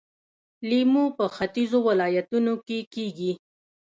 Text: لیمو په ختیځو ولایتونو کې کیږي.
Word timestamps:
لیمو 0.69 1.05
په 1.17 1.25
ختیځو 1.35 1.79
ولایتونو 1.89 2.53
کې 2.67 2.79
کیږي. 2.93 3.31